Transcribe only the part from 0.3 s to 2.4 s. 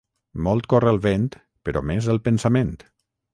Molt corre el vent, però més el